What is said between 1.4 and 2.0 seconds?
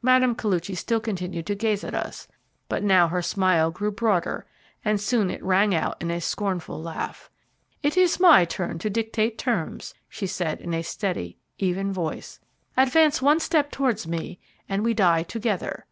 to gaze at